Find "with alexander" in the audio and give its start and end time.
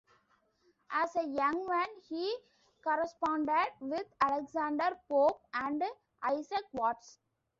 3.81-4.97